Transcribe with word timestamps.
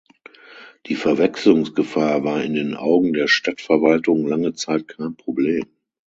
Die 0.87 0.95
Verwechslungsgefahr 0.95 2.23
war 2.23 2.43
in 2.43 2.55
den 2.55 2.73
Augen 2.73 3.13
der 3.13 3.27
Stadtverwaltung 3.27 4.25
lange 4.25 4.53
Zeit 4.55 4.87
kein 4.87 5.15
Problem. 5.15 5.67